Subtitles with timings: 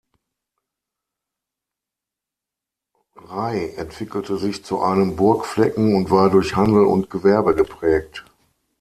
[3.19, 8.25] Ray entwickelte sich zu einem Burgflecken und war durch Handel und Gewerbe geprägt.